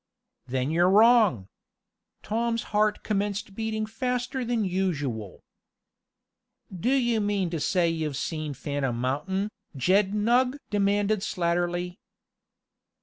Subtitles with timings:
[0.47, 1.47] "Then you're wrong!"
[2.23, 5.43] Tom's heart commenced beating faster than usual.
[6.75, 11.99] "Do you mean to say you've seen Phantom Mountain, Jed Nugg?" demanded Slatterly.